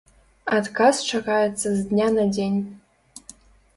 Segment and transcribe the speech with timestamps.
[0.59, 2.59] Адказ чакаецца з дня на дзень.